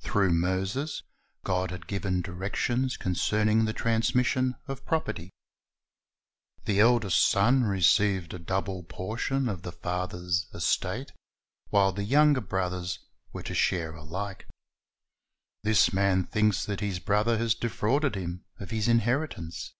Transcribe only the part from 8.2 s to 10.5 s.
a double portion of the father's